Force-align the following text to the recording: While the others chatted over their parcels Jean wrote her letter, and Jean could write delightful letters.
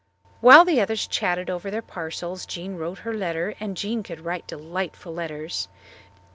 While 0.39 0.65
the 0.65 0.81
others 0.81 1.05
chatted 1.05 1.47
over 1.47 1.69
their 1.69 1.83
parcels 1.83 2.47
Jean 2.47 2.75
wrote 2.75 2.97
her 2.97 3.13
letter, 3.13 3.53
and 3.59 3.77
Jean 3.77 4.01
could 4.01 4.21
write 4.21 4.47
delightful 4.47 5.13
letters. 5.13 5.67